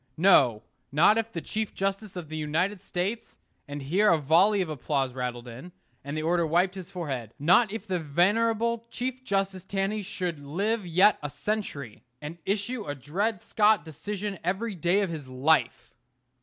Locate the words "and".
3.67-3.83, 6.03-6.17, 12.19-12.39